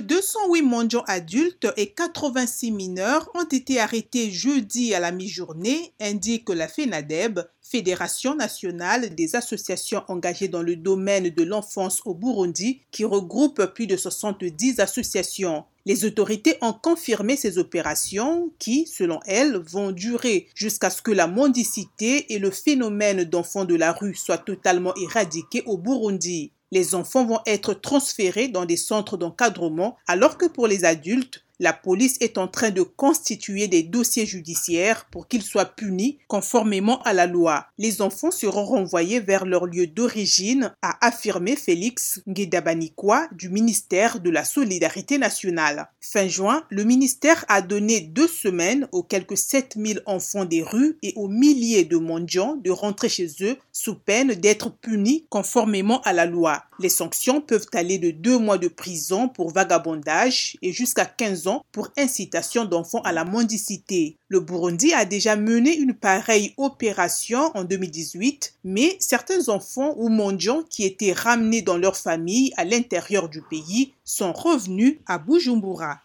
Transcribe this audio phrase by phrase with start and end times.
[0.00, 6.50] de 208 mendiants adultes et 86 mineurs ont été arrêtés jeudi à la mi-journée, indique
[6.50, 13.04] la FENADEB, Fédération nationale des associations engagées dans le domaine de l'enfance au Burundi, qui
[13.04, 15.64] regroupe plus de 70 associations.
[15.84, 21.26] Les autorités ont confirmé ces opérations qui, selon elles, vont durer jusqu'à ce que la
[21.26, 26.52] mendicité et le phénomène d'enfants de la rue soient totalement éradiqués au Burundi.
[26.70, 31.72] Les enfants vont être transférés dans des centres d'encadrement alors que pour les adultes, la
[31.72, 37.12] police est en train de constituer des dossiers judiciaires pour qu'ils soient punis conformément à
[37.12, 37.66] la loi.
[37.78, 44.30] Les enfants seront renvoyés vers leur lieu d'origine, a affirmé Félix Nguedabanikwa du ministère de
[44.30, 45.88] la Solidarité nationale.
[46.00, 51.12] Fin juin, le ministère a donné deux semaines aux quelques 7000 enfants des rues et
[51.16, 56.26] aux milliers de mendiants de rentrer chez eux sous peine d'être punis conformément à la
[56.26, 56.67] loi.
[56.80, 61.64] Les sanctions peuvent aller de deux mois de prison pour vagabondage et jusqu'à 15 ans
[61.72, 64.16] pour incitation d'enfants à la mendicité.
[64.28, 70.62] Le Burundi a déjà mené une pareille opération en 2018, mais certains enfants ou mendiants
[70.70, 75.96] qui étaient ramenés dans leur famille à l'intérieur du pays sont revenus à Bujumbura.